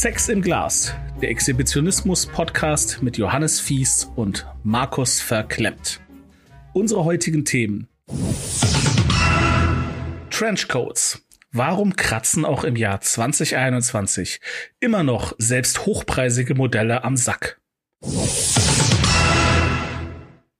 [0.00, 6.00] Sex im Glas, der Exhibitionismus-Podcast mit Johannes Fies und Markus Verklemmt.
[6.72, 7.86] Unsere heutigen Themen.
[10.30, 11.22] Trenchcoats.
[11.52, 14.40] Warum kratzen auch im Jahr 2021
[14.80, 17.60] immer noch selbst hochpreisige Modelle am Sack?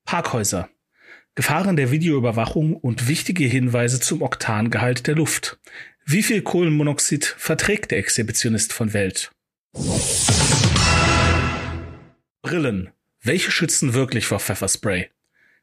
[0.05, 0.69] Parkhäuser.
[1.35, 5.59] Gefahren der Videoüberwachung und wichtige Hinweise zum Oktangehalt der Luft.
[6.13, 9.31] Wie viel Kohlenmonoxid verträgt der Exhibitionist von Welt?
[12.43, 12.91] Brillen.
[13.23, 15.09] Welche schützen wirklich vor Pfefferspray?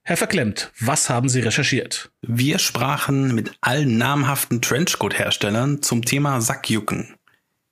[0.04, 2.12] Herr Verklemmt, was haben Sie recherchiert?
[2.22, 7.18] Wir sprachen mit allen namhaften Trenchcoat-Herstellern zum Thema Sackjucken.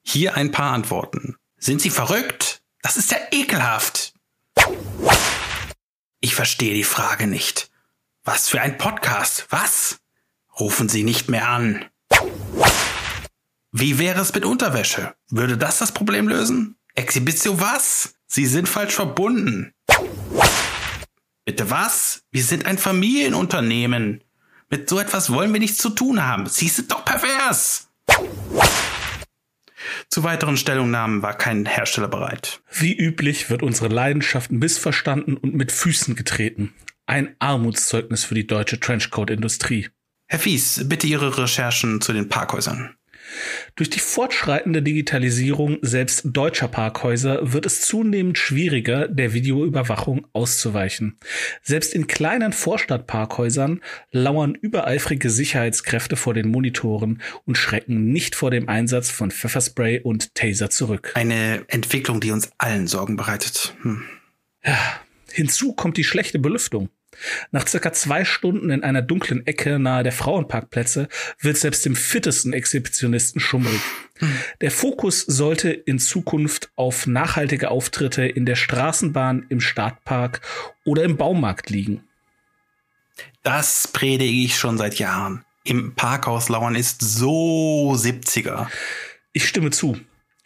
[0.03, 1.38] Hier ein paar Antworten.
[1.55, 2.61] Sind Sie verrückt?
[2.81, 4.13] Das ist ja ekelhaft.
[6.19, 7.69] Ich verstehe die Frage nicht.
[8.25, 9.47] Was für ein Podcast?
[9.50, 10.00] Was?
[10.59, 11.85] Rufen Sie nicht mehr an.
[13.78, 15.16] Wie wäre es mit Unterwäsche?
[15.30, 16.78] Würde das das Problem lösen?
[16.94, 18.16] Exhibitio was?
[18.26, 19.73] Sie sind falsch verbunden.
[21.44, 22.23] Bitte was?
[22.31, 24.23] Wir sind ein Familienunternehmen.
[24.70, 26.46] Mit so etwas wollen wir nichts zu tun haben.
[26.46, 27.90] Sie sind doch pervers.
[30.09, 32.62] Zu weiteren Stellungnahmen war kein Hersteller bereit.
[32.72, 36.73] Wie üblich wird unsere Leidenschaft missverstanden und mit Füßen getreten.
[37.08, 39.90] Ein Armutszeugnis für die deutsche Trenchcoat-Industrie.
[40.28, 42.96] Herr Fies, bitte Ihre Recherchen zu den Parkhäusern.
[43.76, 51.18] Durch die fortschreitende Digitalisierung selbst deutscher Parkhäuser wird es zunehmend schwieriger, der Videoüberwachung auszuweichen.
[51.62, 53.81] Selbst in kleinen Vorstadtparkhäusern
[54.12, 60.36] lauern übereifrige Sicherheitskräfte vor den Monitoren und schrecken nicht vor dem Einsatz von Pfefferspray und
[60.36, 61.12] Taser zurück.
[61.16, 63.76] Eine Entwicklung, die uns allen Sorgen bereitet.
[63.81, 64.03] Hm.
[64.64, 64.78] Ja,
[65.31, 66.90] hinzu kommt die schlechte Belüftung.
[67.52, 71.08] Nach circa zwei Stunden in einer dunklen Ecke nahe der Frauenparkplätze
[71.39, 73.81] wird selbst dem fittesten Exhibitionisten schummrig.
[74.62, 80.41] Der Fokus sollte in Zukunft auf nachhaltige Auftritte in der Straßenbahn, im Stadtpark
[80.85, 82.03] oder im Baumarkt liegen.
[83.44, 85.44] Das predige ich schon seit Jahren.
[85.63, 88.67] Im Parkhaus lauern ist so 70er.
[89.34, 90.00] Ich stimme zu.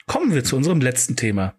[0.08, 1.54] Kommen wir zu unserem letzten Thema.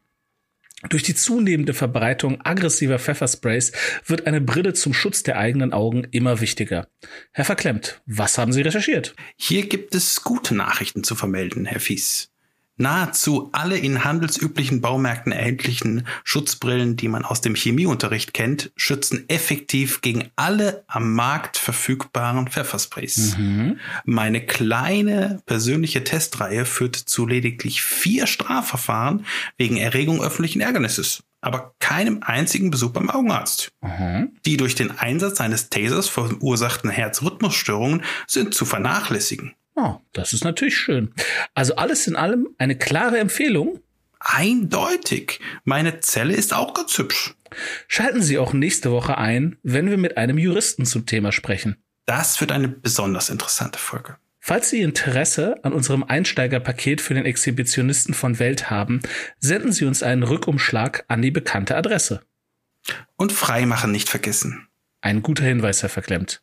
[0.88, 3.72] Durch die zunehmende Verbreitung aggressiver Pfeffersprays
[4.06, 6.88] wird eine Brille zum Schutz der eigenen Augen immer wichtiger.
[7.32, 9.14] Herr Verklemmt, was haben Sie recherchiert?
[9.36, 12.32] Hier gibt es gute Nachrichten zu vermelden, Herr Fies.
[12.80, 20.00] Nahezu alle in handelsüblichen Baumärkten erhältlichen Schutzbrillen, die man aus dem Chemieunterricht kennt, schützen effektiv
[20.00, 23.36] gegen alle am Markt verfügbaren Pfeffersprays.
[23.36, 23.78] Mhm.
[24.04, 29.26] Meine kleine persönliche Testreihe führt zu lediglich vier Strafverfahren
[29.58, 33.72] wegen Erregung öffentlichen Ärgernisses aber keinem einzigen Besuch beim Augenarzt.
[33.80, 34.36] Mhm.
[34.44, 39.54] Die durch den Einsatz eines Tasers verursachten Herzrhythmusstörungen sind zu vernachlässigen.
[39.76, 41.14] Oh, das ist natürlich schön.
[41.54, 43.80] Also alles in allem eine klare Empfehlung.
[44.18, 45.40] Eindeutig.
[45.64, 47.34] Meine Zelle ist auch ganz hübsch.
[47.88, 51.82] Schalten Sie auch nächste Woche ein, wenn wir mit einem Juristen zum Thema sprechen.
[52.04, 54.16] Das wird eine besonders interessante Folge.
[54.40, 59.00] Falls Sie Interesse an unserem Einsteigerpaket für den Exhibitionisten von Welt haben,
[59.38, 62.22] senden Sie uns einen Rückumschlag an die bekannte Adresse.
[63.16, 64.66] Und Freimachen nicht vergessen.
[65.02, 66.42] Ein guter Hinweis, Herr Verklemmt.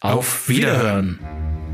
[0.00, 1.18] Auf, Auf Wiederhören.
[1.18, 1.65] Wiederhören.